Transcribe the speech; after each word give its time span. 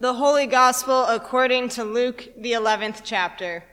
The 0.00 0.14
Holy 0.14 0.46
Gospel 0.46 1.04
according 1.04 1.68
to 1.70 1.84
Luke, 1.84 2.30
the 2.38 2.52
11th 2.52 3.02
chapter. 3.04 3.64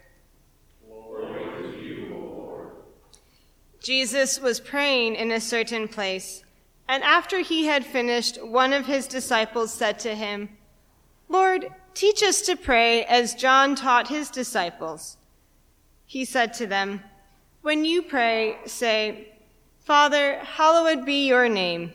Jesus 3.80 4.38
was 4.38 4.60
praying 4.60 5.16
in 5.16 5.32
a 5.32 5.40
certain 5.40 5.88
place, 5.88 6.44
and 6.86 7.02
after 7.02 7.40
he 7.40 7.68
had 7.68 7.86
finished, 7.86 8.44
one 8.44 8.74
of 8.74 8.88
his 8.88 9.08
disciples 9.08 9.74
said 9.74 10.00
to 10.00 10.16
him, 10.16 10.50
Lord, 11.30 11.70
teach 11.94 12.22
us 12.22 12.42
to 12.42 12.58
pray 12.58 13.06
as 13.06 13.34
John 13.34 13.74
taught 13.74 14.10
his 14.10 14.30
disciples. 14.30 15.16
He 16.06 16.26
said 16.26 16.54
to 16.56 16.68
them, 16.68 17.04
When 17.62 17.86
you 17.86 18.02
pray, 18.02 18.58
say, 18.66 19.30
Father, 19.80 20.40
hallowed 20.40 21.06
be 21.06 21.26
your 21.26 21.48
name. 21.48 21.94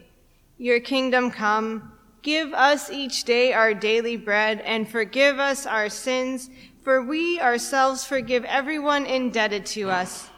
Your 0.57 0.81
kingdom 0.81 1.31
come 1.31 1.93
Give 2.23 2.55
us 2.55 2.89
each 2.89 3.25
day 3.25 3.53
our 3.53 3.75
daily 3.75 4.17
bread 4.17 4.61
and 4.61 4.89
forgive 4.89 5.41
us 5.41 5.67
our 5.67 5.89
sins, 5.89 6.51
for 6.83 7.03
we 7.03 7.41
ourselves 7.41 8.05
forgive 8.05 8.45
everyone 8.45 9.07
indebted 9.07 9.67
to 9.67 9.91
us. 9.91 10.31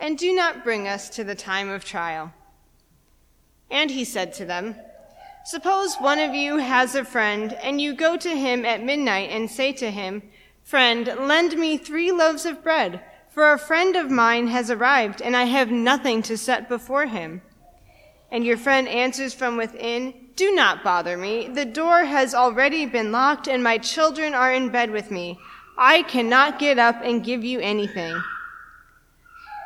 And 0.00 0.18
do 0.18 0.34
not 0.34 0.64
bring 0.64 0.88
us 0.88 1.10
to 1.10 1.24
the 1.24 1.34
time 1.34 1.68
of 1.68 1.84
trial. 1.84 2.32
And 3.70 3.90
he 3.90 4.04
said 4.04 4.32
to 4.34 4.44
them, 4.44 4.76
Suppose 5.44 5.96
one 5.96 6.18
of 6.18 6.34
you 6.34 6.56
has 6.56 6.94
a 6.94 7.04
friend, 7.04 7.52
and 7.52 7.80
you 7.80 7.94
go 7.94 8.16
to 8.16 8.30
him 8.30 8.64
at 8.64 8.82
midnight 8.82 9.30
and 9.30 9.50
say 9.50 9.72
to 9.74 9.90
him, 9.90 10.22
Friend, 10.62 11.06
lend 11.20 11.56
me 11.56 11.76
three 11.76 12.10
loaves 12.10 12.44
of 12.44 12.62
bread, 12.62 13.00
for 13.28 13.52
a 13.52 13.58
friend 13.58 13.94
of 13.94 14.10
mine 14.10 14.48
has 14.48 14.70
arrived, 14.70 15.22
and 15.22 15.36
I 15.36 15.44
have 15.44 15.70
nothing 15.70 16.22
to 16.22 16.36
set 16.36 16.68
before 16.68 17.06
him. 17.06 17.42
And 18.30 18.44
your 18.44 18.56
friend 18.56 18.88
answers 18.88 19.34
from 19.34 19.56
within, 19.56 20.14
do 20.36 20.54
not 20.54 20.84
bother 20.84 21.16
me. 21.16 21.48
The 21.48 21.64
door 21.64 22.04
has 22.04 22.34
already 22.34 22.84
been 22.86 23.10
locked 23.10 23.48
and 23.48 23.62
my 23.62 23.78
children 23.78 24.34
are 24.34 24.52
in 24.52 24.68
bed 24.68 24.90
with 24.90 25.10
me. 25.10 25.38
I 25.78 26.02
cannot 26.02 26.58
get 26.58 26.78
up 26.78 27.00
and 27.02 27.24
give 27.24 27.44
you 27.44 27.60
anything. 27.60 28.22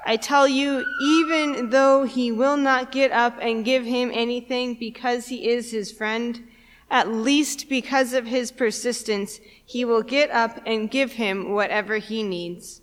I 0.06 0.16
tell 0.16 0.48
you, 0.48 0.84
even 1.02 1.70
though 1.70 2.04
he 2.04 2.32
will 2.32 2.56
not 2.56 2.90
get 2.90 3.12
up 3.12 3.36
and 3.40 3.64
give 3.64 3.84
him 3.84 4.10
anything 4.12 4.74
because 4.74 5.28
he 5.28 5.48
is 5.48 5.70
his 5.70 5.92
friend, 5.92 6.42
at 6.90 7.08
least 7.08 7.68
because 7.68 8.12
of 8.12 8.26
his 8.26 8.50
persistence, 8.50 9.40
he 9.64 9.84
will 9.84 10.02
get 10.02 10.30
up 10.30 10.60
and 10.66 10.90
give 10.90 11.12
him 11.12 11.52
whatever 11.52 11.98
he 11.98 12.22
needs. 12.22 12.79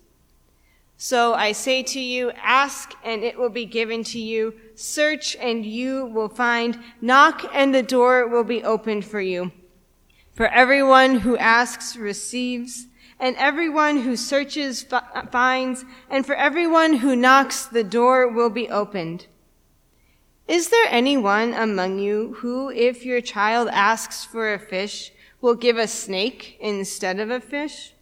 So 1.00 1.32
I 1.32 1.52
say 1.52 1.84
to 1.84 2.00
you, 2.00 2.32
ask 2.32 2.92
and 3.04 3.22
it 3.22 3.38
will 3.38 3.50
be 3.50 3.66
given 3.66 4.02
to 4.04 4.18
you. 4.18 4.54
Search 4.74 5.36
and 5.36 5.64
you 5.64 6.06
will 6.06 6.28
find. 6.28 6.76
Knock 7.00 7.48
and 7.54 7.72
the 7.72 7.84
door 7.84 8.26
will 8.26 8.42
be 8.42 8.64
opened 8.64 9.04
for 9.04 9.20
you. 9.20 9.52
For 10.34 10.48
everyone 10.48 11.20
who 11.20 11.36
asks 11.38 11.96
receives, 11.96 12.86
and 13.20 13.36
everyone 13.36 14.02
who 14.02 14.16
searches 14.16 14.84
finds, 15.30 15.84
and 16.10 16.26
for 16.26 16.34
everyone 16.34 16.94
who 16.94 17.14
knocks 17.14 17.64
the 17.64 17.84
door 17.84 18.28
will 18.28 18.50
be 18.50 18.68
opened. 18.68 19.26
Is 20.48 20.68
there 20.70 20.86
anyone 20.88 21.54
among 21.54 22.00
you 22.00 22.34
who, 22.38 22.70
if 22.70 23.04
your 23.04 23.20
child 23.20 23.68
asks 23.68 24.24
for 24.24 24.52
a 24.52 24.58
fish, 24.58 25.12
will 25.40 25.54
give 25.54 25.78
a 25.78 25.86
snake 25.86 26.56
instead 26.60 27.20
of 27.20 27.30
a 27.30 27.40
fish? 27.40 27.92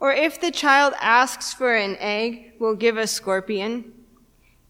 Or 0.00 0.12
if 0.12 0.40
the 0.40 0.50
child 0.50 0.94
asks 0.98 1.52
for 1.52 1.76
an 1.76 1.96
egg, 2.00 2.54
will 2.58 2.74
give 2.74 2.96
a 2.96 3.06
scorpion? 3.06 3.92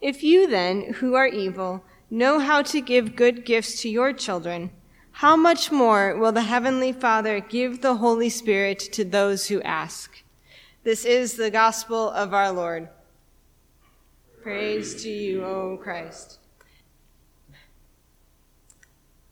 If 0.00 0.24
you 0.24 0.48
then, 0.48 0.94
who 0.94 1.14
are 1.14 1.26
evil, 1.26 1.84
know 2.10 2.40
how 2.40 2.62
to 2.62 2.80
give 2.80 3.14
good 3.14 3.44
gifts 3.44 3.80
to 3.82 3.88
your 3.88 4.12
children, 4.12 4.70
how 5.12 5.36
much 5.36 5.70
more 5.70 6.16
will 6.16 6.32
the 6.32 6.42
Heavenly 6.42 6.92
Father 6.92 7.40
give 7.40 7.80
the 7.80 7.96
Holy 7.96 8.28
Spirit 8.28 8.78
to 8.92 9.04
those 9.04 9.48
who 9.48 9.62
ask? 9.62 10.22
This 10.82 11.04
is 11.04 11.34
the 11.34 11.50
gospel 11.50 12.10
of 12.10 12.32
our 12.32 12.50
Lord. 12.50 12.88
Praise 14.42 15.02
to 15.02 15.10
you, 15.10 15.44
O 15.44 15.78
Christ. 15.80 16.38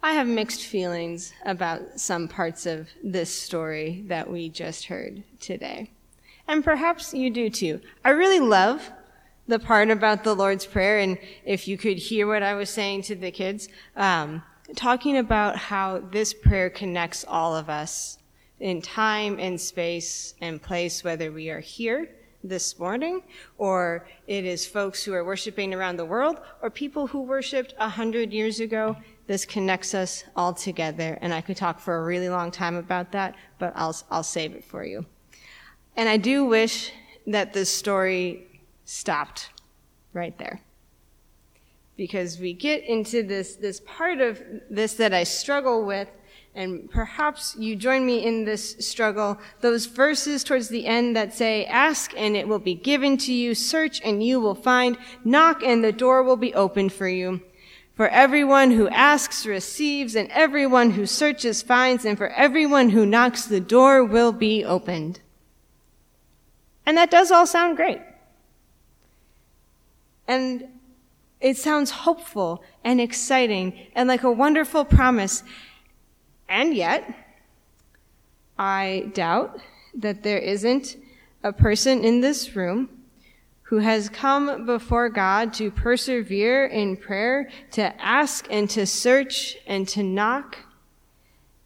I 0.02 0.12
have 0.12 0.28
mixed 0.28 0.64
feelings 0.64 1.32
about 1.44 1.98
some 1.98 2.28
parts 2.28 2.66
of 2.66 2.88
this 3.02 3.34
story 3.34 4.04
that 4.08 4.30
we 4.30 4.48
just 4.48 4.84
heard 4.84 5.22
today. 5.40 5.90
And 6.48 6.64
perhaps 6.64 7.12
you 7.12 7.28
do 7.28 7.50
too. 7.50 7.80
I 8.04 8.10
really 8.10 8.40
love 8.40 8.90
the 9.46 9.58
part 9.58 9.90
about 9.90 10.24
the 10.24 10.34
Lord's 10.34 10.64
Prayer, 10.64 10.98
and 10.98 11.18
if 11.44 11.68
you 11.68 11.76
could 11.76 11.98
hear 11.98 12.26
what 12.26 12.42
I 12.42 12.54
was 12.54 12.70
saying 12.70 13.02
to 13.02 13.14
the 13.14 13.30
kids, 13.30 13.68
um, 13.96 14.42
talking 14.74 15.18
about 15.18 15.56
how 15.56 16.00
this 16.10 16.32
prayer 16.32 16.70
connects 16.70 17.24
all 17.28 17.54
of 17.54 17.68
us 17.68 18.18
in 18.60 18.82
time 18.82 19.38
and 19.38 19.60
space 19.60 20.34
and 20.40 20.60
place, 20.60 21.04
whether 21.04 21.30
we 21.30 21.50
are 21.50 21.60
here 21.60 22.08
this 22.42 22.78
morning, 22.78 23.22
or 23.58 24.06
it 24.26 24.44
is 24.44 24.66
folks 24.66 25.04
who 25.04 25.12
are 25.12 25.24
worshiping 25.24 25.74
around 25.74 25.96
the 25.96 26.04
world, 26.04 26.40
or 26.62 26.70
people 26.70 27.06
who 27.06 27.22
worshiped 27.22 27.74
a 27.78 27.88
hundred 27.88 28.32
years 28.32 28.60
ago. 28.60 28.96
This 29.26 29.44
connects 29.44 29.94
us 29.94 30.24
all 30.34 30.54
together, 30.54 31.18
and 31.20 31.34
I 31.34 31.42
could 31.42 31.56
talk 31.56 31.78
for 31.78 31.96
a 31.96 32.04
really 32.04 32.30
long 32.30 32.50
time 32.50 32.76
about 32.76 33.12
that, 33.12 33.34
but 33.58 33.72
I'll, 33.76 33.96
I'll 34.10 34.22
save 34.22 34.54
it 34.54 34.64
for 34.64 34.84
you. 34.84 35.04
And 35.98 36.08
I 36.08 36.16
do 36.16 36.44
wish 36.44 36.92
that 37.26 37.52
this 37.52 37.74
story 37.74 38.46
stopped 38.84 39.50
right 40.12 40.38
there. 40.38 40.60
Because 41.96 42.38
we 42.38 42.52
get 42.52 42.84
into 42.84 43.24
this, 43.24 43.56
this 43.56 43.80
part 43.84 44.20
of 44.20 44.40
this 44.70 44.94
that 44.94 45.12
I 45.12 45.24
struggle 45.24 45.84
with, 45.84 46.08
and 46.54 46.88
perhaps 46.88 47.56
you 47.58 47.74
join 47.74 48.06
me 48.06 48.24
in 48.24 48.44
this 48.44 48.76
struggle, 48.78 49.40
those 49.60 49.86
verses 49.86 50.44
towards 50.44 50.68
the 50.68 50.86
end 50.86 51.16
that 51.16 51.34
say, 51.34 51.64
ask 51.64 52.14
and 52.16 52.36
it 52.36 52.46
will 52.46 52.60
be 52.60 52.76
given 52.76 53.16
to 53.18 53.32
you, 53.32 53.56
search 53.56 54.00
and 54.04 54.22
you 54.22 54.38
will 54.38 54.54
find, 54.54 54.96
knock 55.24 55.64
and 55.64 55.82
the 55.82 55.90
door 55.90 56.22
will 56.22 56.36
be 56.36 56.54
opened 56.54 56.92
for 56.92 57.08
you. 57.08 57.40
For 57.96 58.06
everyone 58.06 58.70
who 58.70 58.88
asks 58.90 59.44
receives, 59.44 60.14
and 60.14 60.30
everyone 60.30 60.92
who 60.92 61.06
searches 61.06 61.60
finds, 61.60 62.04
and 62.04 62.16
for 62.16 62.28
everyone 62.28 62.90
who 62.90 63.04
knocks 63.04 63.46
the 63.46 63.60
door 63.60 64.04
will 64.04 64.30
be 64.30 64.64
opened. 64.64 65.18
And 66.88 66.96
that 66.96 67.10
does 67.10 67.30
all 67.30 67.46
sound 67.46 67.76
great. 67.76 68.00
And 70.26 70.68
it 71.38 71.58
sounds 71.58 71.90
hopeful 71.90 72.64
and 72.82 72.98
exciting 72.98 73.78
and 73.94 74.08
like 74.08 74.22
a 74.22 74.32
wonderful 74.32 74.86
promise. 74.86 75.42
And 76.48 76.72
yet, 76.72 77.14
I 78.58 79.10
doubt 79.12 79.60
that 79.96 80.22
there 80.22 80.38
isn't 80.38 80.96
a 81.42 81.52
person 81.52 82.02
in 82.02 82.22
this 82.22 82.56
room 82.56 82.88
who 83.64 83.80
has 83.80 84.08
come 84.08 84.64
before 84.64 85.10
God 85.10 85.52
to 85.54 85.70
persevere 85.70 86.68
in 86.68 86.96
prayer, 86.96 87.50
to 87.72 88.02
ask 88.02 88.46
and 88.50 88.70
to 88.70 88.86
search 88.86 89.58
and 89.66 89.86
to 89.88 90.02
knock. 90.02 90.56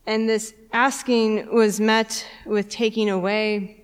And 0.05 0.29
this 0.29 0.53
asking 0.73 1.55
was 1.55 1.79
met 1.79 2.27
with 2.45 2.69
taking 2.69 3.09
away. 3.09 3.82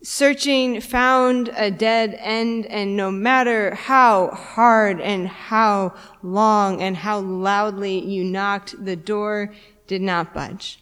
Searching 0.00 0.80
found 0.80 1.50
a 1.56 1.72
dead 1.72 2.16
end, 2.20 2.66
and 2.66 2.96
no 2.96 3.10
matter 3.10 3.74
how 3.74 4.28
hard 4.28 5.00
and 5.00 5.26
how 5.26 5.94
long 6.22 6.80
and 6.80 6.96
how 6.96 7.18
loudly 7.18 7.98
you 7.98 8.22
knocked, 8.22 8.84
the 8.84 8.94
door 8.94 9.52
did 9.88 10.00
not 10.00 10.32
budge. 10.32 10.80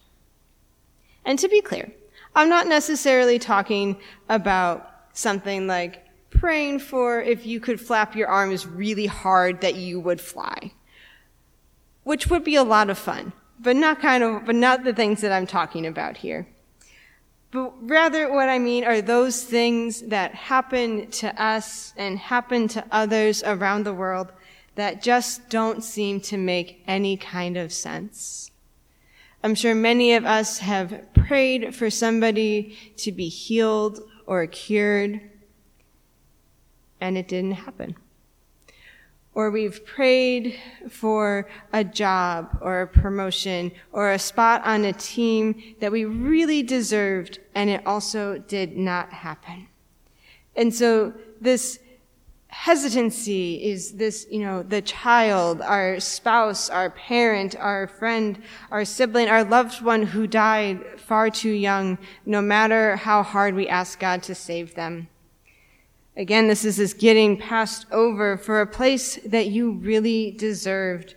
And 1.25 1.39
to 1.39 1.49
be 1.49 1.63
clear, 1.63 1.91
I'm 2.35 2.51
not 2.51 2.67
necessarily 2.67 3.39
talking 3.39 3.97
about 4.29 4.91
something 5.15 5.67
like 5.67 6.05
praying 6.29 6.81
for 6.81 7.23
if 7.23 7.47
you 7.47 7.59
could 7.59 7.81
flap 7.81 8.15
your 8.15 8.29
arms 8.29 8.67
really 8.67 9.07
hard 9.07 9.63
that 9.63 9.77
you 9.77 9.99
would 9.99 10.21
fly, 10.21 10.73
which 12.05 12.29
would 12.29 12.45
be 12.45 12.57
a 12.57 12.63
lot 12.63 12.91
of 12.91 12.99
fun, 12.99 13.33
but 13.59 13.77
not 13.77 14.01
kind 14.01 14.23
of, 14.23 14.45
but 14.45 14.55
not 14.55 14.85
the 14.85 14.93
things 14.93 15.23
that 15.23 15.33
I'm 15.33 15.47
talking 15.47 15.87
about 15.87 16.19
here. 16.19 16.47
But 17.57 17.73
rather, 17.89 18.31
what 18.31 18.51
I 18.51 18.59
mean 18.59 18.85
are 18.85 19.01
those 19.01 19.43
things 19.43 20.03
that 20.03 20.35
happen 20.35 21.11
to 21.13 21.43
us 21.43 21.95
and 21.97 22.19
happen 22.19 22.69
to 22.69 22.85
others 22.93 23.43
around 23.43 23.85
the 23.85 23.95
world 23.95 24.31
that 24.75 25.03
just 25.03 25.49
don't 25.49 25.83
seem 25.83 26.21
to 26.21 26.37
make 26.37 26.83
any 26.87 27.17
kind 27.17 27.57
of 27.57 27.73
sense. 27.73 28.51
I'm 29.43 29.55
sure 29.55 29.75
many 29.75 30.13
of 30.13 30.27
us 30.27 30.59
have 30.59 31.09
prayed 31.15 31.75
for 31.75 31.89
somebody 31.89 32.77
to 32.99 33.11
be 33.11 33.29
healed 33.29 34.01
or 34.27 34.47
cured 34.47 35.23
and 37.01 37.17
it 37.17 37.27
didn't 37.27 37.53
happen. 37.53 37.97
Or 39.37 39.51
we've 39.51 39.85
prayed 39.85 40.59
for 40.89 41.47
a 41.71 41.85
job 41.85 42.57
or 42.63 42.81
a 42.81 42.87
promotion 42.87 43.71
or 43.93 44.13
a 44.13 44.19
spot 44.19 44.65
on 44.65 44.87
a 44.87 44.95
team 44.95 45.77
that 45.79 45.93
we 45.93 46.07
really 46.07 46.63
deserved 46.63 47.39
and 47.55 47.69
it 47.69 47.87
also 47.87 48.39
did 48.39 48.79
not 48.79 49.13
happen. 49.13 49.69
And 50.57 50.75
so 50.75 51.13
this 51.39 51.79
hesitancy 52.49 53.63
is 53.63 53.93
this, 53.93 54.27
you 54.31 54.41
know, 54.41 54.63
the 54.63 54.81
child, 54.81 55.61
our 55.61 56.01
spouse, 56.01 56.71
our 56.71 56.89
parent, 56.89 57.55
our 57.57 57.89
friend, 57.89 58.43
our 58.71 58.87
sibling, 58.87 59.29
our 59.29 59.45
loved 59.45 59.83
one 59.83 60.03
who 60.03 60.27
died 60.27 60.83
far 60.99 61.29
too 61.29 61.51
young, 61.51 61.99
no 62.25 62.41
matter 62.41 62.97
how 62.97 63.23
hard 63.23 63.55
we 63.55 63.69
ask 63.69 64.01
God 64.01 64.23
to 64.23 64.35
save 64.35 64.75
them. 64.77 65.09
Again, 66.17 66.49
this 66.49 66.65
is 66.65 66.77
this 66.77 66.95
getting 66.95 67.37
passed 67.37 67.87
over 67.93 68.37
for 68.37 68.61
a 68.61 68.67
place 68.67 69.17
that 69.27 69.49
you 69.49 69.73
really 69.73 70.31
deserved. 70.31 71.15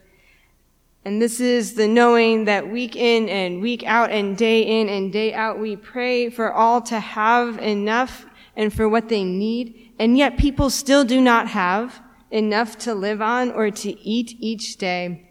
And 1.06 1.22
this 1.22 1.40
is 1.40 1.76
the 1.76 1.88
knowing 1.88 2.46
that 2.46 2.70
week 2.70 2.96
in 2.96 3.30
and 3.30 3.62
week 3.62 3.84
out 3.86 4.12
and 4.12 4.38
day 4.38 4.62
in 4.62 4.90
and 4.90 5.12
day 5.12 5.34
out, 5.34 5.58
we 5.58 5.76
pray 5.76 6.30
for 6.30 6.52
all 6.52 6.82
to 6.82 7.00
have 7.00 7.58
enough 7.60 8.26
and 8.56 8.74
for 8.74 8.90
what 8.90 9.08
they 9.08 9.24
need 9.24 9.90
and 10.00 10.18
yet 10.18 10.38
people 10.38 10.70
still 10.70 11.04
do 11.04 11.20
not 11.20 11.50
have 11.50 12.02
enough 12.32 12.78
to 12.78 12.96
live 12.96 13.22
on 13.22 13.52
or 13.52 13.70
to 13.70 14.00
eat 14.00 14.36
each 14.40 14.78
day. 14.78 15.28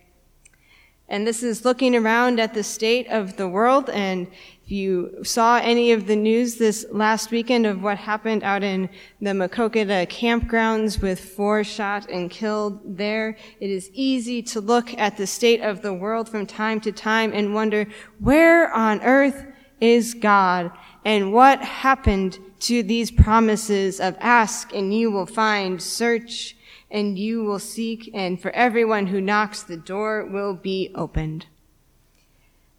And 1.08 1.26
this 1.26 1.42
is 1.42 1.64
looking 1.64 1.96
around 1.96 2.38
at 2.38 2.52
the 2.52 2.62
state 2.62 3.08
of 3.08 3.38
the 3.38 3.48
world. 3.48 3.88
And 3.88 4.28
if 4.68 4.72
you 4.72 5.24
saw 5.24 5.56
any 5.56 5.92
of 5.92 6.06
the 6.06 6.14
news 6.14 6.56
this 6.56 6.84
last 6.90 7.30
weekend 7.30 7.64
of 7.64 7.82
what 7.82 7.96
happened 7.96 8.42
out 8.42 8.62
in 8.62 8.90
the 9.18 9.30
Maquoketa 9.30 10.06
campgrounds 10.08 11.00
with 11.00 11.18
four 11.18 11.64
shot 11.64 12.10
and 12.10 12.30
killed 12.30 12.78
there, 12.84 13.38
it 13.60 13.70
is 13.70 13.90
easy 13.94 14.42
to 14.42 14.60
look 14.60 14.92
at 14.98 15.16
the 15.16 15.26
state 15.26 15.62
of 15.62 15.80
the 15.80 15.94
world 15.94 16.28
from 16.28 16.44
time 16.44 16.82
to 16.82 16.92
time 16.92 17.32
and 17.32 17.54
wonder, 17.54 17.86
where 18.18 18.70
on 18.74 19.00
earth 19.00 19.46
is 19.80 20.12
God? 20.12 20.70
And 21.02 21.32
what 21.32 21.62
happened 21.62 22.38
to 22.60 22.82
these 22.82 23.10
promises 23.10 24.00
of 24.00 24.18
ask 24.20 24.74
and 24.74 24.92
you 24.92 25.10
will 25.10 25.24
find, 25.24 25.80
search 25.80 26.58
and 26.90 27.18
you 27.18 27.42
will 27.42 27.58
seek, 27.58 28.10
and 28.12 28.38
for 28.38 28.50
everyone 28.50 29.06
who 29.06 29.22
knocks, 29.22 29.62
the 29.62 29.78
door 29.78 30.26
will 30.26 30.52
be 30.52 30.90
opened. 30.94 31.46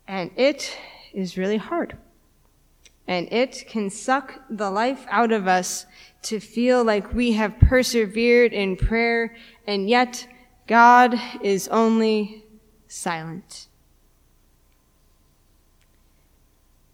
And 0.08 0.30
it 0.36 0.78
is 1.14 1.38
really 1.38 1.58
hard. 1.58 1.98
And 3.08 3.32
it 3.34 3.66
can 3.68 3.90
suck 3.90 4.42
the 4.50 4.70
life 4.70 5.06
out 5.10 5.32
of 5.32 5.48
us 5.48 5.86
to 6.24 6.40
feel 6.40 6.84
like 6.84 7.14
we 7.14 7.32
have 7.34 7.60
persevered 7.60 8.54
in 8.54 8.76
prayer, 8.76 9.36
and 9.66 9.90
yet 9.90 10.28
God 10.68 11.20
is 11.42 11.68
only 11.70 12.46
silent. 12.88 13.68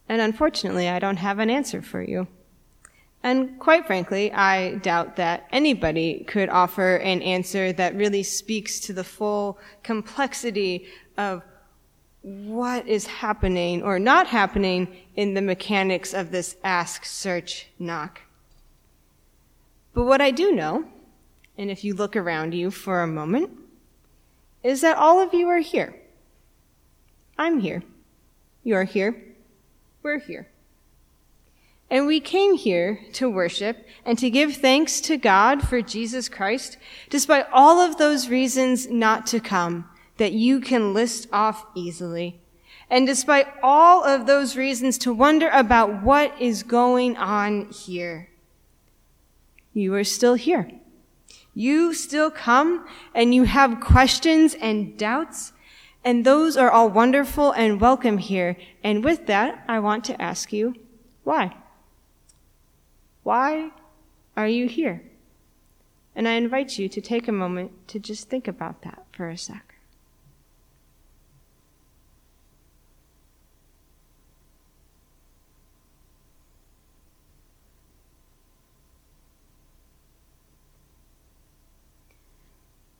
And 0.07 0.21
unfortunately, 0.21 0.87
I 0.87 0.99
don't 0.99 1.17
have 1.17 1.39
an 1.39 1.49
answer 1.49 1.81
for 1.81 2.01
you. 2.01 2.27
And 3.23 3.59
quite 3.59 3.87
frankly, 3.87 4.31
I 4.31 4.75
doubt 4.75 5.15
that 5.15 5.47
anybody 5.51 6.23
could 6.25 6.47
offer 6.47 6.97
an 6.97 7.23
answer 7.23 7.73
that 7.73 7.95
really 7.95 8.21
speaks 8.21 8.79
to 8.81 8.93
the 8.93 9.03
full 9.03 9.57
complexity 9.81 10.85
of 11.17 11.41
what 12.25 12.87
is 12.87 13.05
happening 13.05 13.83
or 13.83 13.99
not 13.99 14.25
happening 14.25 14.87
in 15.15 15.35
the 15.35 15.41
mechanics 15.43 16.11
of 16.11 16.31
this 16.31 16.55
ask, 16.63 17.05
search, 17.05 17.67
knock. 17.77 18.21
But 19.93 20.05
what 20.05 20.21
I 20.21 20.31
do 20.31 20.51
know, 20.51 20.85
and 21.55 21.69
if 21.69 21.83
you 21.83 21.93
look 21.93 22.15
around 22.15 22.55
you 22.55 22.71
for 22.71 23.03
a 23.03 23.07
moment, 23.07 23.51
is 24.63 24.81
that 24.81 24.97
all 24.97 25.19
of 25.19 25.35
you 25.35 25.47
are 25.49 25.59
here. 25.59 25.95
I'm 27.37 27.59
here. 27.59 27.83
You're 28.63 28.85
here. 28.85 29.21
We're 30.01 30.19
here. 30.19 30.47
And 31.91 32.07
we 32.07 32.19
came 32.19 32.55
here 32.55 33.01
to 33.13 33.29
worship 33.29 33.85
and 34.03 34.17
to 34.17 34.31
give 34.31 34.55
thanks 34.55 34.99
to 35.01 35.17
God 35.17 35.67
for 35.67 35.79
Jesus 35.83 36.27
Christ, 36.27 36.77
despite 37.11 37.45
all 37.53 37.79
of 37.79 37.97
those 37.97 38.29
reasons 38.29 38.89
not 38.89 39.27
to 39.27 39.39
come 39.39 39.87
that 40.17 40.33
you 40.33 40.59
can 40.59 40.93
list 40.93 41.27
off 41.31 41.65
easily. 41.75 42.39
And 42.89 43.07
despite 43.07 43.47
all 43.63 44.03
of 44.03 44.27
those 44.27 44.55
reasons 44.55 44.97
to 44.99 45.13
wonder 45.13 45.49
about 45.49 46.03
what 46.03 46.39
is 46.39 46.63
going 46.63 47.17
on 47.17 47.69
here, 47.69 48.29
you 49.73 49.93
are 49.95 50.03
still 50.03 50.35
here. 50.35 50.71
You 51.53 51.93
still 51.93 52.29
come 52.29 52.85
and 53.13 53.33
you 53.33 53.45
have 53.45 53.79
questions 53.79 54.55
and 54.55 54.97
doubts, 54.97 55.53
and 56.03 56.23
those 56.23 56.55
are 56.57 56.69
all 56.69 56.89
wonderful 56.89 57.51
and 57.51 57.81
welcome 57.81 58.19
here. 58.19 58.57
And 58.83 59.03
with 59.03 59.25
that, 59.25 59.63
I 59.67 59.79
want 59.79 60.03
to 60.05 60.21
ask 60.21 60.53
you, 60.53 60.75
why? 61.23 61.55
Why 63.23 63.71
are 64.37 64.47
you 64.47 64.67
here? 64.67 65.01
And 66.15 66.27
I 66.27 66.33
invite 66.33 66.77
you 66.77 66.87
to 66.89 67.01
take 67.01 67.27
a 67.27 67.31
moment 67.31 67.87
to 67.87 67.99
just 67.99 68.29
think 68.29 68.47
about 68.47 68.83
that 68.83 69.03
for 69.11 69.29
a 69.29 69.37
sec. 69.37 69.64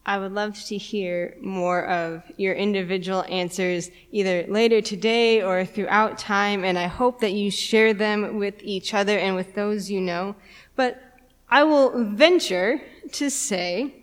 I 0.08 0.20
would 0.20 0.34
love 0.34 0.64
to 0.66 0.78
hear 0.78 1.36
more 1.42 1.86
of 1.86 2.22
your 2.38 2.54
individual 2.54 3.26
answers 3.28 3.90
either 4.12 4.46
later 4.48 4.80
today 4.80 5.42
or 5.42 5.66
throughout 5.66 6.20
time, 6.20 6.64
and 6.64 6.78
I 6.78 6.86
hope 6.86 7.22
that 7.22 7.34
you 7.34 7.50
share 7.50 7.92
them 7.92 8.38
with 8.38 8.62
each 8.62 8.94
other 8.94 9.18
and 9.18 9.36
with 9.36 9.56
those 9.56 9.90
you 9.90 10.00
know. 10.00 10.36
But 10.76 11.02
I 11.50 11.64
will 11.64 12.06
venture 12.06 12.82
to 13.14 13.32
say 13.32 13.96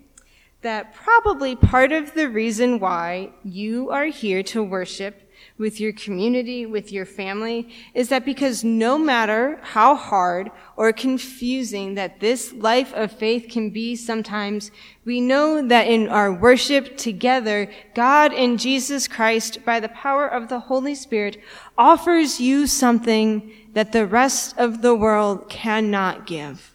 that 0.63 0.95
probably 0.95 1.55
part 1.55 1.93
of 1.93 2.15
the 2.15 2.29
reason 2.29 2.81
why 2.81 3.31
you 3.45 3.91
are 3.91 4.07
here 4.07 4.43
to 4.45 4.63
worship 4.63 5.22
with 5.59 5.81
your 5.81 5.93
community, 5.93 6.67
with 6.67 6.91
your 6.91 7.05
family, 7.05 7.69
is 7.95 8.09
that 8.09 8.25
because 8.25 8.65
no 8.65 8.99
matter 8.99 9.59
how 9.63 9.95
hard 9.95 10.51
or 10.77 10.93
confusing 10.93 11.95
that 11.95 12.21
this 12.21 12.53
life 12.53 12.93
of 12.95 13.13
faith 13.13 13.49
can 13.51 13.71
be 13.71 13.95
sometimes, 13.95 14.71
we 15.05 15.21
know 15.21 15.67
that 15.67 15.87
in 15.87 16.09
our 16.09 16.33
worship 16.33 16.97
together, 16.97 17.71
God 17.95 18.33
and 18.33 18.59
Jesus 18.59 19.07
Christ, 19.07 19.65
by 19.65 19.81
the 19.81 19.89
power 19.89 20.27
of 20.27 20.49
the 20.49 20.61
Holy 20.61 20.95
Spirit, 20.95 21.39
offers 21.77 22.41
you 22.41 22.67
something 22.67 23.53
that 23.73 23.93
the 23.93 24.07
rest 24.07 24.57
of 24.59 24.83
the 24.83 24.95
world 24.95 25.49
cannot 25.49 26.27
give. 26.27 26.75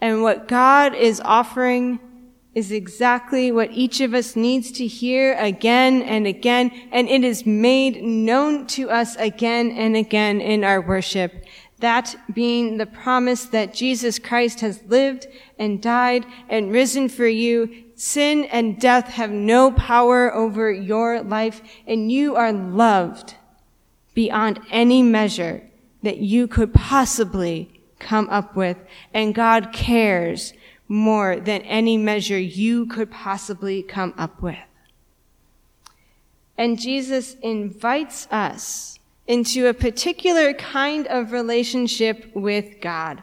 And 0.00 0.22
what 0.22 0.48
God 0.48 0.94
is 0.94 1.20
offering 1.24 2.00
is 2.56 2.72
exactly 2.72 3.52
what 3.52 3.70
each 3.70 4.00
of 4.00 4.14
us 4.14 4.34
needs 4.34 4.72
to 4.72 4.86
hear 4.86 5.34
again 5.34 6.00
and 6.00 6.26
again, 6.26 6.72
and 6.90 7.06
it 7.06 7.22
is 7.22 7.44
made 7.44 8.02
known 8.02 8.66
to 8.66 8.88
us 8.88 9.14
again 9.16 9.70
and 9.72 9.94
again 9.94 10.40
in 10.40 10.64
our 10.64 10.80
worship. 10.80 11.44
That 11.80 12.16
being 12.32 12.78
the 12.78 12.86
promise 12.86 13.44
that 13.44 13.74
Jesus 13.74 14.18
Christ 14.18 14.60
has 14.60 14.82
lived 14.84 15.26
and 15.58 15.82
died 15.82 16.24
and 16.48 16.72
risen 16.72 17.10
for 17.10 17.26
you. 17.26 17.84
Sin 17.94 18.44
and 18.46 18.80
death 18.80 19.08
have 19.08 19.30
no 19.30 19.70
power 19.72 20.34
over 20.34 20.72
your 20.72 21.20
life, 21.20 21.60
and 21.86 22.10
you 22.10 22.36
are 22.36 22.54
loved 22.54 23.34
beyond 24.14 24.60
any 24.70 25.02
measure 25.02 25.62
that 26.02 26.16
you 26.16 26.48
could 26.48 26.72
possibly 26.72 27.82
come 27.98 28.30
up 28.30 28.56
with. 28.56 28.78
And 29.12 29.34
God 29.34 29.74
cares 29.74 30.54
more 30.88 31.40
than 31.40 31.62
any 31.62 31.96
measure 31.96 32.38
you 32.38 32.86
could 32.86 33.10
possibly 33.10 33.82
come 33.82 34.14
up 34.16 34.40
with. 34.42 34.56
And 36.58 36.78
Jesus 36.78 37.36
invites 37.42 38.26
us 38.30 38.98
into 39.26 39.66
a 39.66 39.74
particular 39.74 40.52
kind 40.54 41.06
of 41.08 41.32
relationship 41.32 42.30
with 42.34 42.80
God. 42.80 43.22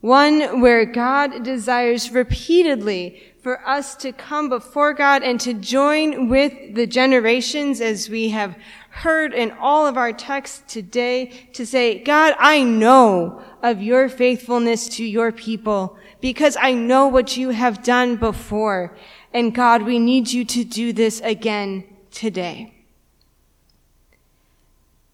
One 0.00 0.60
where 0.60 0.84
God 0.84 1.42
desires 1.42 2.12
repeatedly 2.12 3.22
for 3.42 3.66
us 3.66 3.96
to 3.96 4.12
come 4.12 4.48
before 4.48 4.92
God 4.92 5.22
and 5.22 5.40
to 5.40 5.54
join 5.54 6.28
with 6.28 6.74
the 6.74 6.86
generations 6.86 7.80
as 7.80 8.08
we 8.08 8.28
have 8.30 8.56
heard 8.90 9.32
in 9.32 9.52
all 9.52 9.86
of 9.86 9.96
our 9.96 10.12
texts 10.12 10.62
today 10.72 11.48
to 11.54 11.66
say, 11.66 12.02
God, 12.02 12.34
I 12.38 12.62
know 12.62 13.42
of 13.62 13.82
your 13.82 14.08
faithfulness 14.08 14.88
to 14.96 15.04
your 15.04 15.32
people 15.32 15.96
because 16.26 16.56
I 16.60 16.72
know 16.72 17.06
what 17.06 17.36
you 17.36 17.50
have 17.50 17.84
done 17.84 18.16
before. 18.16 18.96
And 19.32 19.54
God, 19.54 19.82
we 19.82 20.00
need 20.00 20.32
you 20.32 20.44
to 20.46 20.64
do 20.64 20.92
this 20.92 21.20
again 21.20 21.84
today. 22.10 22.74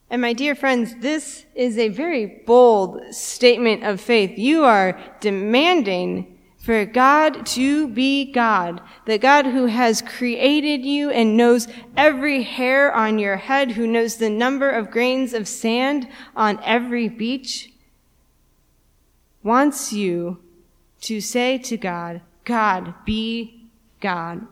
And 0.09 0.23
my 0.23 0.33
dear 0.33 0.55
friends, 0.55 0.95
this 1.01 1.45
is 1.55 1.77
a 1.77 1.91
very 1.91 2.25
bold 2.47 3.15
statement 3.15 3.85
of 3.85 4.01
faith. 4.01 4.39
You 4.39 4.65
are 4.65 4.99
demanding 5.21 6.39
for 6.57 6.87
God 6.87 7.45
to 7.49 7.89
be 7.89 8.33
God, 8.33 8.81
the 9.05 9.19
God 9.19 9.45
who 9.45 9.67
has 9.67 10.01
created 10.01 10.83
you 10.83 11.11
and 11.11 11.37
knows 11.37 11.69
every 11.95 12.43
hair 12.43 12.91
on 12.91 13.19
your 13.19 13.37
head, 13.37 13.73
who 13.73 13.87
knows 13.87 14.17
the 14.17 14.31
number 14.31 14.71
of 14.71 14.91
grains 14.91 15.35
of 15.35 15.47
sand 15.47 16.09
on 16.35 16.59
every 16.65 17.11
beach, 17.11 17.71
wants 19.43 19.93
you 19.93 20.39
to 21.03 21.21
say 21.21 21.59
to 21.59 21.77
God, 21.77 22.21
God, 22.45 22.95
be 23.05 23.69
God. 24.01 24.47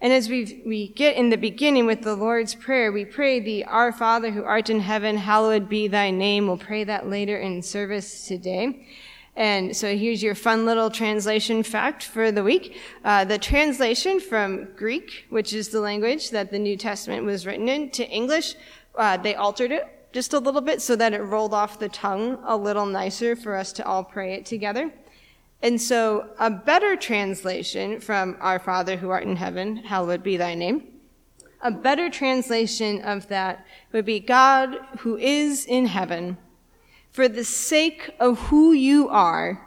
And 0.00 0.12
as 0.12 0.28
we 0.28 0.62
we 0.66 0.88
get 0.88 1.16
in 1.16 1.30
the 1.30 1.38
beginning 1.38 1.86
with 1.86 2.02
the 2.02 2.14
Lord's 2.14 2.54
Prayer, 2.54 2.92
we 2.92 3.06
pray 3.06 3.40
the 3.40 3.64
Our 3.64 3.92
Father 3.92 4.30
who 4.30 4.44
art 4.44 4.68
in 4.68 4.80
heaven, 4.80 5.16
hallowed 5.16 5.68
be 5.68 5.88
thy 5.88 6.10
name. 6.10 6.46
We'll 6.46 6.58
pray 6.58 6.84
that 6.84 7.08
later 7.08 7.38
in 7.38 7.62
service 7.62 8.26
today. 8.26 8.86
And 9.36 9.76
so 9.76 9.96
here's 9.96 10.22
your 10.22 10.34
fun 10.34 10.64
little 10.64 10.90
translation 10.90 11.62
fact 11.62 12.04
for 12.04 12.30
the 12.30 12.44
week. 12.44 12.76
Uh, 13.04 13.24
the 13.24 13.38
translation 13.38 14.20
from 14.20 14.68
Greek, 14.76 15.26
which 15.30 15.52
is 15.52 15.70
the 15.70 15.80
language 15.80 16.30
that 16.30 16.50
the 16.50 16.58
New 16.58 16.76
Testament 16.76 17.24
was 17.24 17.46
written 17.46 17.68
in, 17.68 17.90
to 17.90 18.06
English, 18.08 18.54
uh, 18.96 19.16
they 19.16 19.34
altered 19.34 19.72
it 19.72 19.93
just 20.14 20.32
a 20.32 20.38
little 20.38 20.60
bit 20.60 20.80
so 20.80 20.94
that 20.94 21.12
it 21.12 21.20
rolled 21.22 21.52
off 21.52 21.80
the 21.80 21.88
tongue 21.88 22.38
a 22.44 22.56
little 22.56 22.86
nicer 22.86 23.34
for 23.34 23.56
us 23.56 23.72
to 23.72 23.84
all 23.84 24.04
pray 24.04 24.34
it 24.34 24.46
together. 24.46 24.92
And 25.60 25.80
so 25.82 26.30
a 26.38 26.50
better 26.50 26.94
translation 26.94 27.98
from 27.98 28.36
Our 28.40 28.60
Father 28.60 28.96
who 28.96 29.10
art 29.10 29.24
in 29.24 29.34
heaven, 29.34 29.78
hallowed 29.78 30.22
be 30.22 30.36
thy 30.36 30.54
name. 30.54 30.86
A 31.62 31.72
better 31.72 32.08
translation 32.08 33.02
of 33.02 33.26
that 33.26 33.66
would 33.90 34.04
be 34.04 34.20
God 34.20 34.76
who 35.00 35.16
is 35.16 35.66
in 35.66 35.86
heaven 35.86 36.38
for 37.10 37.28
the 37.28 37.44
sake 37.44 38.14
of 38.20 38.38
who 38.38 38.72
you 38.72 39.08
are, 39.08 39.66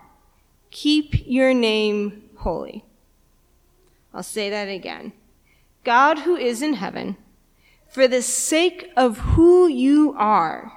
keep 0.72 1.28
your 1.28 1.54
name 1.54 2.24
holy. 2.38 2.86
I'll 4.14 4.24
say 4.24 4.50
that 4.50 4.70
again. 4.70 5.12
God 5.84 6.20
who 6.20 6.36
is 6.36 6.62
in 6.62 6.76
heaven, 6.76 7.18
for 7.90 8.08
the 8.08 8.22
sake 8.22 8.92
of 8.96 9.18
who 9.18 9.68
you 9.68 10.14
are, 10.18 10.72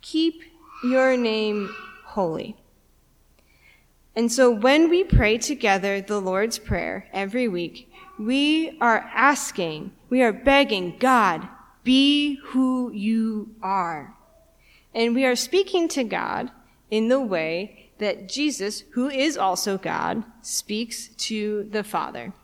keep 0.00 0.42
your 0.84 1.16
name 1.16 1.74
holy. 2.04 2.56
And 4.14 4.30
so 4.30 4.50
when 4.50 4.90
we 4.90 5.04
pray 5.04 5.38
together 5.38 6.00
the 6.00 6.20
Lord's 6.20 6.58
Prayer 6.58 7.08
every 7.12 7.48
week, 7.48 7.90
we 8.18 8.76
are 8.80 9.10
asking, 9.14 9.92
we 10.10 10.22
are 10.22 10.32
begging 10.32 10.98
God, 10.98 11.48
be 11.82 12.38
who 12.44 12.92
you 12.92 13.54
are. 13.62 14.14
And 14.94 15.14
we 15.14 15.24
are 15.24 15.34
speaking 15.34 15.88
to 15.88 16.04
God 16.04 16.50
in 16.90 17.08
the 17.08 17.20
way 17.20 17.90
that 17.98 18.28
Jesus, 18.28 18.84
who 18.92 19.08
is 19.08 19.38
also 19.38 19.78
God, 19.78 20.24
speaks 20.42 21.08
to 21.08 21.64
the 21.70 21.82
Father. 21.82 22.34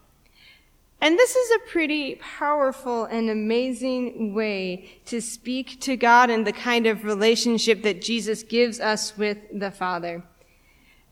And 1.01 1.17
this 1.17 1.37
is 1.37 1.51
a 1.53 1.71
pretty 1.71 2.17
powerful 2.17 3.05
and 3.05 3.31
amazing 3.31 4.35
way 4.35 5.01
to 5.07 5.21
speak 5.21 5.81
to 5.83 5.97
God 5.97 6.29
and 6.29 6.47
the 6.47 6.53
kind 6.53 6.87
of 6.87 7.05
relationship 7.05 7.83
that 7.83 8.03
Jesus 8.03 8.43
gives 8.43 8.81
us 8.81 9.17
with 9.17 9.39
the 9.53 9.71
Father. 9.71 10.25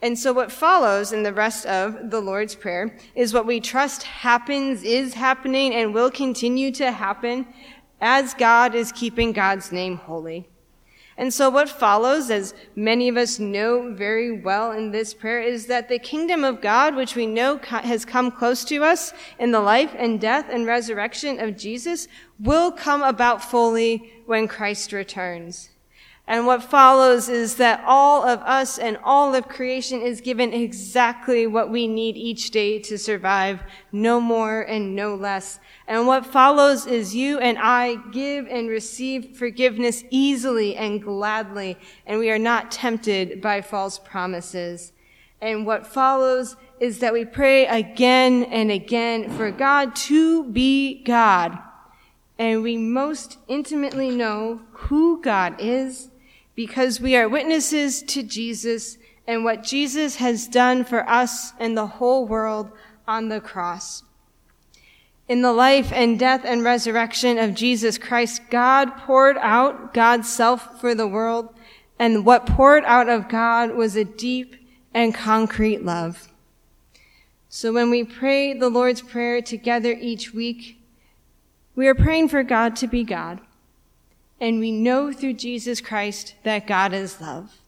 And 0.02 0.18
so 0.18 0.32
what 0.32 0.52
follows 0.52 1.12
in 1.12 1.22
the 1.22 1.32
rest 1.32 1.66
of 1.66 2.10
the 2.10 2.20
Lord's 2.20 2.54
Prayer 2.54 2.96
is 3.14 3.32
what 3.32 3.46
we 3.46 3.60
trust 3.60 4.02
happens, 4.02 4.82
is 4.82 5.14
happening, 5.14 5.72
and 5.72 5.94
will 5.94 6.10
continue 6.10 6.72
to 6.72 6.90
happen 6.90 7.46
as 8.00 8.34
God 8.34 8.74
is 8.74 8.92
keeping 8.92 9.32
God's 9.32 9.72
name 9.72 9.96
holy. 9.96 10.48
And 11.18 11.32
so 11.32 11.48
what 11.48 11.68
follows, 11.68 12.30
as 12.30 12.52
many 12.74 13.08
of 13.08 13.16
us 13.16 13.38
know 13.38 13.94
very 13.94 14.30
well 14.30 14.72
in 14.72 14.90
this 14.90 15.14
prayer, 15.14 15.40
is 15.40 15.66
that 15.66 15.88
the 15.88 15.98
kingdom 15.98 16.44
of 16.44 16.60
God, 16.60 16.94
which 16.94 17.16
we 17.16 17.26
know 17.26 17.58
has 17.58 18.04
come 18.04 18.30
close 18.30 18.64
to 18.66 18.84
us 18.84 19.14
in 19.38 19.50
the 19.50 19.60
life 19.60 19.94
and 19.96 20.20
death 20.20 20.46
and 20.50 20.66
resurrection 20.66 21.40
of 21.40 21.56
Jesus, 21.56 22.06
will 22.38 22.70
come 22.70 23.02
about 23.02 23.42
fully 23.42 24.12
when 24.26 24.46
Christ 24.46 24.92
returns. 24.92 25.70
And 26.28 26.44
what 26.44 26.64
follows 26.64 27.28
is 27.28 27.54
that 27.56 27.84
all 27.86 28.26
of 28.26 28.40
us 28.40 28.78
and 28.78 28.98
all 29.04 29.32
of 29.36 29.46
creation 29.46 30.02
is 30.02 30.20
given 30.20 30.52
exactly 30.52 31.46
what 31.46 31.70
we 31.70 31.86
need 31.86 32.16
each 32.16 32.50
day 32.50 32.80
to 32.80 32.98
survive, 32.98 33.62
no 33.92 34.20
more 34.20 34.62
and 34.62 34.96
no 34.96 35.14
less. 35.14 35.60
And 35.86 36.08
what 36.08 36.26
follows 36.26 36.84
is 36.84 37.14
you 37.14 37.38
and 37.38 37.56
I 37.58 37.96
give 38.10 38.48
and 38.48 38.68
receive 38.68 39.36
forgiveness 39.36 40.02
easily 40.10 40.74
and 40.74 41.00
gladly, 41.00 41.78
and 42.06 42.18
we 42.18 42.28
are 42.30 42.40
not 42.40 42.72
tempted 42.72 43.40
by 43.40 43.60
false 43.60 43.96
promises. 44.00 44.92
And 45.40 45.64
what 45.64 45.86
follows 45.86 46.56
is 46.80 46.98
that 46.98 47.12
we 47.12 47.24
pray 47.24 47.66
again 47.66 48.44
and 48.44 48.72
again 48.72 49.30
for 49.30 49.52
God 49.52 49.94
to 49.94 50.42
be 50.50 51.04
God. 51.04 51.56
And 52.36 52.64
we 52.64 52.76
most 52.76 53.38
intimately 53.46 54.10
know 54.10 54.62
who 54.72 55.22
God 55.22 55.54
is 55.60 56.10
because 56.56 57.00
we 57.00 57.14
are 57.14 57.28
witnesses 57.28 58.02
to 58.02 58.22
Jesus 58.22 58.98
and 59.26 59.44
what 59.44 59.62
Jesus 59.62 60.16
has 60.16 60.48
done 60.48 60.84
for 60.84 61.08
us 61.08 61.52
and 61.60 61.76
the 61.76 61.86
whole 61.86 62.26
world 62.26 62.72
on 63.06 63.28
the 63.28 63.40
cross. 63.40 64.02
In 65.28 65.42
the 65.42 65.52
life 65.52 65.92
and 65.92 66.18
death 66.18 66.42
and 66.44 66.64
resurrection 66.64 67.36
of 67.38 67.54
Jesus 67.54 67.98
Christ, 67.98 68.42
God 68.48 68.96
poured 68.96 69.36
out 69.38 69.92
God's 69.92 70.32
self 70.32 70.80
for 70.80 70.94
the 70.94 71.08
world, 71.08 71.52
and 71.98 72.24
what 72.24 72.46
poured 72.46 72.84
out 72.84 73.08
of 73.08 73.28
God 73.28 73.72
was 73.72 73.96
a 73.96 74.04
deep 74.04 74.56
and 74.94 75.14
concrete 75.14 75.84
love. 75.84 76.28
So 77.48 77.72
when 77.72 77.90
we 77.90 78.04
pray 78.04 78.52
the 78.52 78.68
Lord's 78.68 79.02
Prayer 79.02 79.42
together 79.42 79.92
each 79.92 80.32
week, 80.32 80.80
we 81.74 81.88
are 81.88 81.94
praying 81.94 82.28
for 82.28 82.42
God 82.42 82.76
to 82.76 82.86
be 82.86 83.02
God. 83.02 83.40
And 84.40 84.60
we 84.60 84.70
know 84.70 85.12
through 85.12 85.34
Jesus 85.34 85.80
Christ 85.80 86.34
that 86.42 86.66
God 86.66 86.92
is 86.92 87.20
love. 87.20 87.58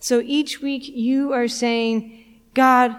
So 0.00 0.20
each 0.20 0.60
week 0.60 0.88
you 0.88 1.32
are 1.32 1.48
saying, 1.48 2.40
God, 2.52 2.96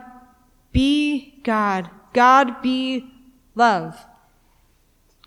be 0.71 1.39
God. 1.43 1.89
God, 2.13 2.61
be 2.61 3.11
love. 3.53 4.05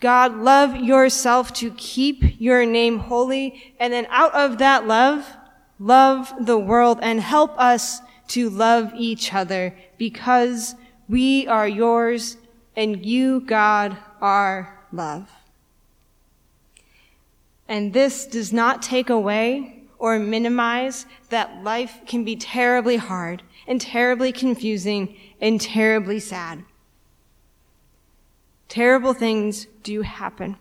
God, 0.01 0.37
love 0.37 0.77
yourself 0.77 1.53
to 1.55 1.71
keep 1.73 2.41
your 2.41 2.65
name 2.65 2.99
holy. 2.99 3.75
And 3.79 3.93
then 3.93 4.07
out 4.11 4.35
of 4.35 4.59
that 4.59 4.87
love, 4.87 5.37
love 5.79 6.33
the 6.41 6.59
world 6.59 6.99
and 7.03 7.21
help 7.21 7.59
us 7.59 8.01
to 8.29 8.49
love 8.51 8.93
each 8.95 9.35
other 9.35 9.75
because 9.97 10.75
we 11.09 11.47
are 11.47 11.69
yours 11.69 12.37
and 12.77 13.05
you, 13.05 13.41
God, 13.41 13.97
are 14.21 14.85
love. 14.93 15.31
And 17.69 17.93
this 17.93 18.27
does 18.27 18.53
not 18.53 18.83
take 18.83 19.11
away 19.11 19.83
or 19.99 20.19
minimize 20.19 21.07
that 21.29 21.63
life 21.63 22.01
can 22.07 22.25
be 22.25 22.37
terribly 22.37 22.97
hard 22.97 23.43
and 23.67 23.81
terribly 23.81 24.33
confusing 24.33 25.17
and 25.41 25.61
terribly 25.61 26.19
sad. 26.19 26.65
Terrible 28.69 29.13
things 29.13 29.67
do 29.83 30.03
happen 30.03 30.57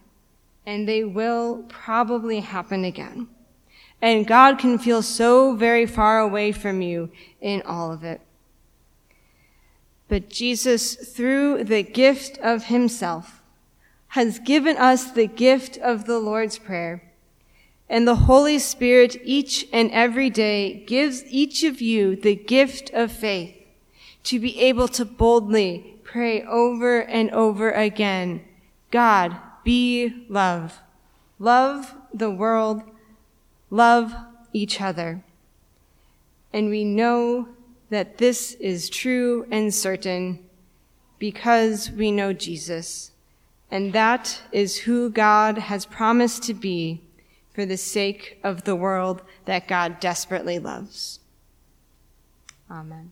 and 0.68 0.86
they 0.88 1.04
will 1.04 1.64
probably 1.70 2.42
happen 2.42 2.84
again. 2.84 3.30
And 4.02 4.28
God 4.28 4.60
can 4.60 4.78
feel 4.78 5.02
so 5.02 5.56
very 5.56 5.86
far 5.86 6.20
away 6.20 6.52
from 6.52 6.82
you 6.82 7.10
in 7.40 7.62
all 7.64 7.92
of 7.92 8.04
it. 8.04 8.20
But 10.10 10.30
Jesus, 10.30 10.96
through 10.96 11.64
the 11.64 11.84
gift 11.84 12.38
of 12.40 12.66
himself, 12.66 13.37
has 14.10 14.40
given 14.40 14.78
us 14.78 15.12
the 15.12 15.28
gift 15.28 15.78
of 15.78 16.06
the 16.06 16.20
Lord's 16.20 16.58
Prayer. 16.58 17.04
And 17.90 18.08
the 18.08 18.16
Holy 18.16 18.60
Spirit 18.60 19.16
each 19.24 19.68
and 19.72 19.92
every 19.92 20.30
day 20.30 20.84
gives 20.86 21.24
each 21.26 21.64
of 21.64 21.82
you 21.82 22.16
the 22.16 22.36
gift 22.36 22.90
of 22.94 23.12
faith 23.12 23.56
to 24.24 24.40
be 24.40 24.60
able 24.60 24.90
to 24.90 25.06
boldly 25.06 25.98
pray 26.04 26.44
over 26.44 27.02
and 27.02 27.32
over 27.32 27.72
again. 27.72 28.44
God, 28.92 29.38
be 29.64 30.26
love. 30.30 30.80
Love 31.40 31.96
the 32.14 32.32
world. 32.32 32.82
Love 33.70 34.14
each 34.54 34.82
other. 34.82 35.24
And 36.52 36.70
we 36.70 36.84
know 36.84 37.50
that 37.90 38.18
this 38.18 38.54
is 38.54 38.90
true 38.90 39.46
and 39.52 39.74
certain 39.74 40.46
because 41.20 41.92
we 41.92 42.12
know 42.12 42.34
Jesus. 42.34 43.12
And 43.70 43.94
that 43.94 44.42
is 44.52 44.78
who 44.80 45.10
God 45.10 45.58
has 45.58 45.86
promised 45.86 46.44
to 46.44 46.54
be 46.54 47.02
for 47.52 47.66
the 47.66 47.78
sake 47.78 48.40
of 48.44 48.64
the 48.64 48.76
world 48.76 49.22
that 49.46 49.68
God 49.68 50.00
desperately 50.00 50.60
loves. 50.60 51.20
Amen. 52.70 53.12